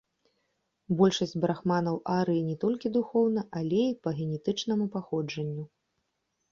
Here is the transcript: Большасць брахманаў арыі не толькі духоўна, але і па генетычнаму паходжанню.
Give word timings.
Большасць 1.01 1.33
брахманаў 1.43 1.99
арыі 2.17 2.41
не 2.49 2.57
толькі 2.65 2.93
духоўна, 2.97 3.41
але 3.61 3.79
і 3.93 3.97
па 4.07 4.19
генетычнаму 4.23 4.85
паходжанню. 4.97 5.63